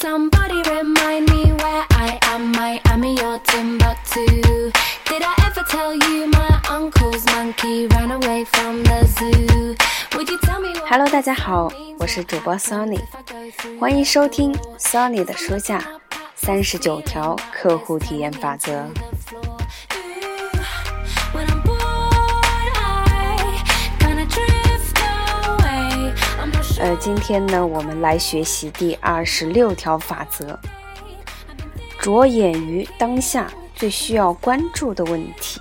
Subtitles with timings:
[0.00, 2.52] Somebody remind me where I am.
[2.52, 4.72] Miami or Timbuktu.
[5.04, 9.76] Did I ever tell you my uncle's monkey ran away from the zoo?
[10.16, 10.72] Would you tell me?
[10.88, 12.98] Hello，大家好，我是主播 Sony，
[13.78, 15.84] 欢迎收听 Sony 的书架
[16.34, 18.88] 三十九条客户体验法则。
[26.80, 30.58] 呃，今天呢，我们来学习第二十六条法则，
[32.00, 35.60] 着眼于当下最需要关注的问题。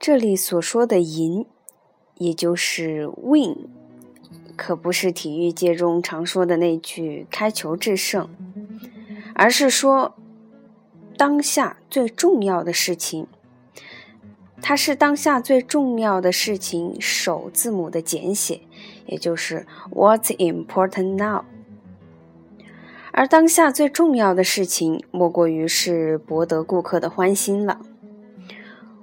[0.00, 1.46] 这里所说的“赢”，
[2.18, 3.68] 也就是 “win”，
[4.56, 8.28] 可不是体育界中常说的那句“开球制胜”，
[9.36, 10.16] 而是说
[11.16, 13.28] 当下最重要的事情。
[14.66, 18.62] 它是当下最重要的事情首字母的简写，
[19.04, 21.44] 也就是 What's important now。
[23.12, 27.82] 而当下最重要的事情，莫过于是博得顾客的欢心了。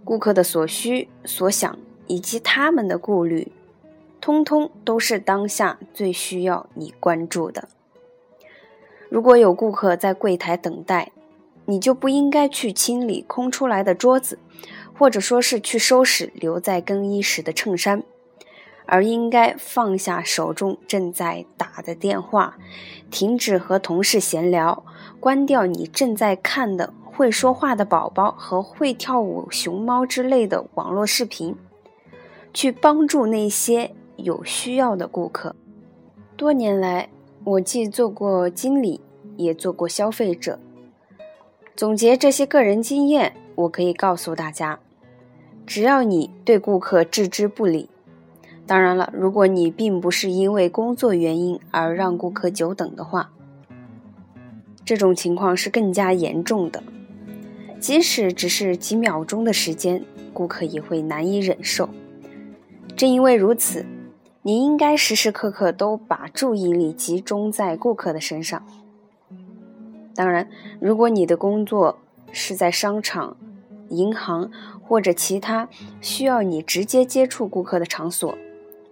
[0.03, 3.52] 顾客的所需、所想以及他们的顾虑，
[4.19, 7.69] 通通都是当下最需要你关注的。
[9.09, 11.11] 如果有顾客在柜台等待，
[11.66, 14.39] 你就不应该去清理空出来的桌子。
[15.02, 18.03] 或者说是去收拾留在更衣室的衬衫，
[18.85, 22.55] 而应该放下手中正在打的电话，
[23.09, 24.85] 停止和同事闲聊，
[25.19, 31.55] 关掉你正在看的会说话的宝宝和会跳舞熊猫之类的网络视频，
[32.53, 35.55] 去帮助那些有需要的顾客。
[36.38, 37.09] 多年来，
[37.44, 39.02] 我既做过经理，
[39.35, 40.59] 也做过消费者。
[41.75, 44.79] 总结这些个人经验，我可以告诉大家。
[45.72, 47.88] 只要你对顾客置之不理，
[48.67, 53.31] 当然了，如果你并不是因为工作原因而让顾客久等的话，
[54.83, 56.84] 这种情况是更加严重的。
[57.79, 60.03] 即使只是几秒钟的时间，
[60.34, 61.88] 顾客也会难以忍受。
[62.97, 63.85] 正因为如此，
[64.41, 68.62] 你应该时时刻刻都把注意力集中在顾客的身上。
[70.13, 70.50] 当然，
[70.81, 71.97] 如果你的工作
[72.34, 73.38] 是在商场、
[73.91, 75.69] 银行，或者其他
[76.00, 78.38] 需要你直接接触顾客的场所，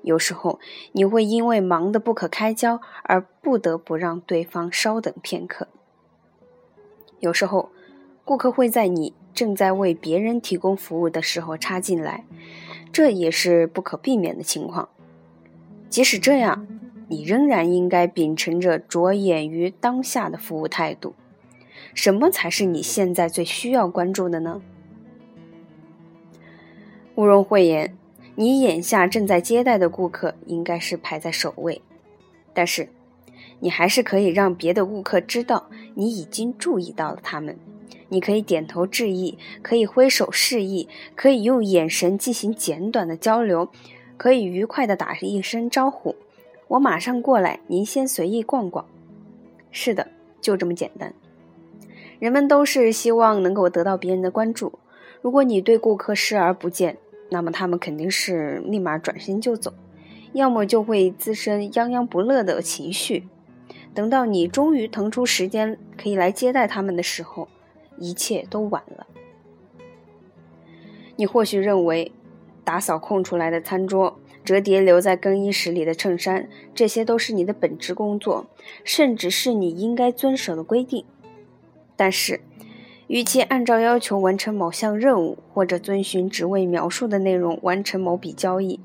[0.04, 0.60] 有时候
[0.92, 5.68] 你会因为忙得不可开交而不得不让对方稍等片刻。
[7.20, 7.70] 有时候，
[8.24, 12.26] 顾客会在你正在为别人提供服务的时候插进来，
[12.94, 14.90] 这也是不可避免的情况。
[15.90, 16.68] 即使这样，
[17.08, 21.16] 你仍然应该秉承着着眼于当下的服务态度。
[21.94, 24.62] 什么才是你现在最需要关注的呢？
[27.19, 27.97] 毋容讳言，
[28.35, 31.81] 你眼下正在接待的顾客应该是排在首位，
[32.53, 32.88] 但是
[33.59, 37.58] 你还是可以让别的顾客知道你已经注意到了他们。
[38.08, 43.68] 你可以点头致意，可以挥手示意，可以用眼神进行简短的交流，
[44.16, 46.16] 可以愉快地打一声招呼
[46.69, 48.85] ：“我马上过来，您先随意逛逛。”
[49.72, 50.08] 是的，
[50.40, 51.13] 就这么简单。
[52.18, 54.79] 人们都是希望能够得到别人的关注。
[55.22, 56.97] 如果你对顾客视而不见，
[57.29, 59.73] 那么他们肯定是立马转身就走，
[60.34, 63.28] 要么就会滋生泱泱不乐的情绪。
[63.94, 67.47] 等到你终于腾出时间可以来接待他们的时候，
[67.97, 69.07] 一切都晚了。
[71.16, 72.12] 你或许认为，
[72.63, 78.47] 打扫空出来的餐桌、折叠留在更衣室里的衬衫，这些都是你的本职工作，
[78.84, 81.03] 甚至是你应该遵守的规定。
[81.97, 82.40] 但是，
[83.09, 88.80] 与其按照要求完成某项任务，或者遵循职位描述的内容完成某笔交易，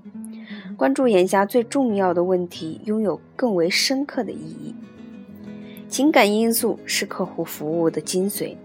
[0.79, 4.75] 关注眼下最重要的问题，拥有更为深刻的意义。
[5.91, 8.57] 情感因素是客户服务的精髓。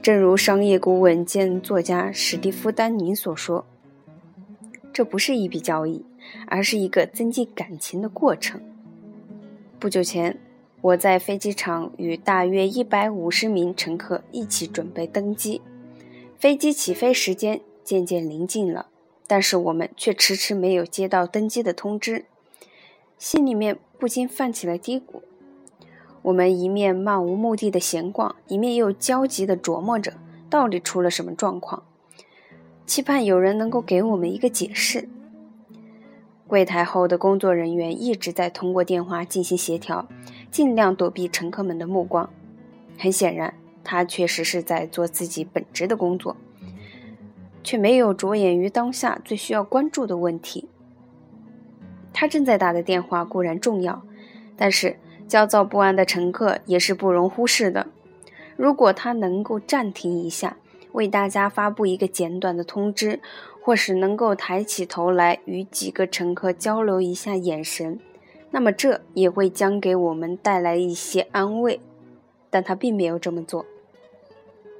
[0.00, 3.66] 正如商业顾问兼作家史蒂夫·丹宁所说
[4.94, 6.06] ：“这不是一笔交易，
[6.46, 8.60] 而是一个增进感情的过程。”
[9.80, 10.38] 不久前，
[10.82, 15.60] 我在飞机场与大约一百五十名乘客一起准备登机，
[16.38, 18.86] 飞机起飞时间渐渐临近了，
[19.26, 22.24] 但是我们却迟迟没有接到登机的通知，
[23.18, 25.20] 心里面不禁泛起了嘀咕。
[26.22, 30.14] 我们一面漫无目的的闲逛，一面又焦急地琢磨着
[30.48, 31.82] 到底出了什么状况，
[32.86, 35.10] 期盼有人能够给我们一个解释。
[36.46, 40.08] 柜台后的工作人员一直在通过电话进行协调，
[40.50, 42.28] 尽量躲避乘客们的目光。
[42.98, 46.36] 很显然，他确实是在做自己本职的工作，
[47.62, 50.68] 却没有着眼于当下最需要关注的问题。
[52.12, 54.02] 他正在打的电话固然重要，
[54.56, 57.86] 但是焦躁不安的乘客也是不容忽视的。
[58.56, 60.56] 如果他能够暂停一下，
[60.92, 63.20] 为大家发布一个简短的通知，
[63.62, 68.00] 或是能够抬起头来与几个乘客交流一下眼神，
[68.50, 71.80] 那么这也会将给我们带来一些安慰。
[72.52, 73.64] 但他并没有这么做。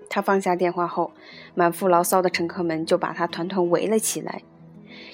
[0.09, 1.13] 他放下电话后，
[1.55, 4.43] 满腹牢骚的乘客们就把他团团围了起来。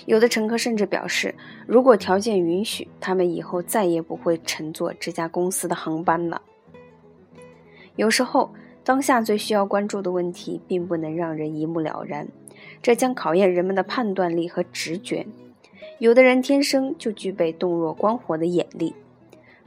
[0.06, 1.34] 有的乘客甚至表示，
[1.66, 6.40] 如果条件允许，他们以后再也不会乘坐这家公司的航班了。
[7.96, 12.26] 有时候，当下最需要关注的问题并不能让人一目了然，
[12.80, 15.26] 这将考验人们的判断力和直觉。
[15.98, 18.94] 有的人天生就具备洞若观火的眼力。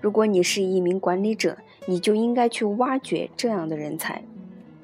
[0.01, 4.23] 如果你是一名管理者，你就应该去挖掘这样的人才。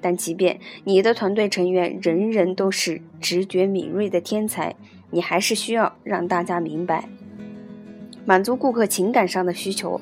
[0.02, 4.76] 但即便你的团队成员人人都是直觉敏锐的天才，
[5.10, 7.08] 你还是需要让大家明白，
[8.26, 10.00] 满足顾客情感上的需求。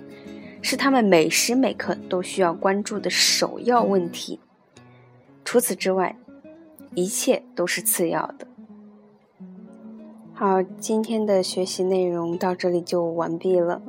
[0.66, 4.40] 是他们每时每刻都需要关注的首要问题。
[5.44, 6.16] 除此之外，
[6.96, 8.48] 一切都是次要的。
[10.36, 13.84] 好，今天的学习内容到这里就完毕了。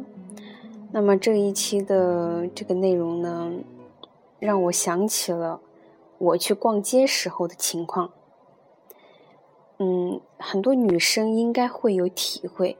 [0.92, 3.50] 那么这一期的这个内容呢，
[4.38, 5.62] 让我想起了
[6.18, 8.10] 我去逛街时候的情况。
[9.78, 12.76] 嗯，很多女生应该会有体会。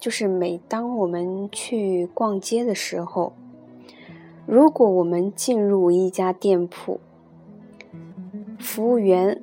[0.00, 3.32] 就是每当我们去逛街的时候，
[4.44, 6.98] 如果我们进入一家店铺，
[8.58, 9.40] 服务员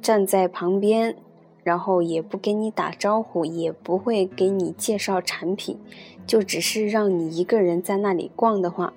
[0.00, 1.16] 站在旁边，
[1.62, 5.78] 然后也不跟你打招呼，也不会给你介绍产品，
[6.26, 8.92] 就只是让你一个人在那里逛的话，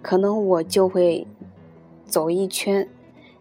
[0.00, 1.26] 可能我就会
[2.04, 2.88] 走一圈，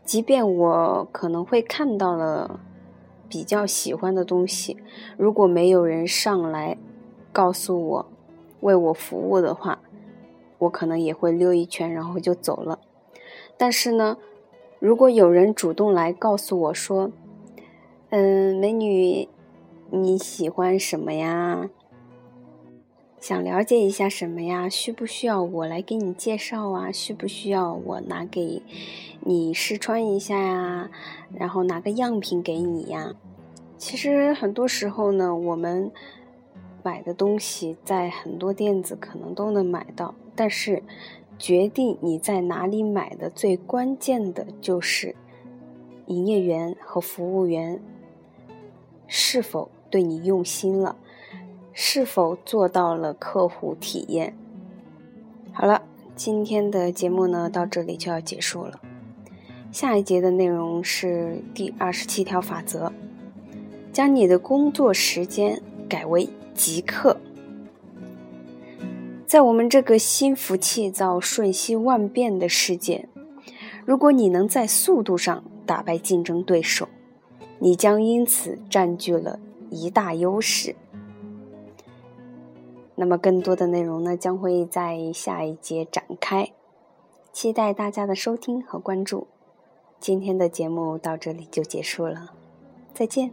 [0.04, 2.60] 即便我可能会看到了。
[3.34, 4.76] 比较喜欢的东西，
[5.16, 6.78] 如果没有人上来
[7.32, 8.06] 告诉我
[8.60, 9.80] 为我服务的话，
[10.58, 12.80] 我可能也会溜一圈，然后就走了。
[13.56, 14.18] 但是呢，
[14.80, 17.10] 如果有人主动来告诉我说
[18.14, 19.30] ：“嗯，美女，
[19.90, 21.70] 你喜欢什么呀？
[23.22, 24.68] 想了解一下什么呀？
[24.68, 26.92] 需不需要我来给你介绍啊？
[26.92, 28.62] 需不需要我拿给
[29.22, 30.92] 你试穿一下呀？”
[31.34, 33.16] 然后拿个样品给你呀。
[33.78, 35.90] 其实很多时候呢，我们
[36.84, 40.84] 买的东西在很多店子可能都能买到，但是
[41.40, 45.16] 决定你在哪里买的最关键的就是
[46.08, 47.82] 营业员和服务员
[49.14, 50.96] 是否对你用心了，
[51.74, 54.34] 是否做到了客户体验。
[55.52, 55.82] 好了，
[56.16, 58.80] 今天的节目呢到这里就要结束了。
[59.70, 62.90] 下一节的内容是第二十七条法则：
[63.92, 67.18] 将你的工作时间改为即刻。
[69.28, 73.10] 在我们这个心浮气躁、瞬息万变的世界，
[73.86, 76.88] 如果你能在速度上打败竞争对手，
[77.64, 80.76] 你将因此占据了一大优势。
[82.96, 86.52] 那么，更多的内容呢，将会在下一节展开，
[87.32, 89.28] 期待大家的收听和关注。
[90.00, 92.34] 今天的节目到这里就结束了，
[92.96, 93.32] 再见。